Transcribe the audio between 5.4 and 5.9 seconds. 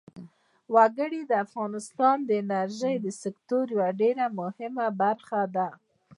ده.